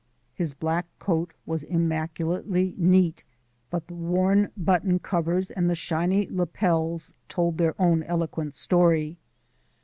His 0.33 0.55
black 0.55 0.87
coat 0.97 1.31
was 1.45 1.61
immaculately 1.61 2.73
neat, 2.75 3.23
but 3.69 3.85
the 3.85 3.93
worn 3.93 4.49
button 4.57 4.97
covers 4.97 5.51
and 5.51 5.69
the 5.69 5.75
shiny 5.75 6.27
lapels 6.27 7.13
told 7.29 7.59
their 7.59 7.79
own 7.79 8.01
eloquent 8.01 8.55
story. 8.55 9.19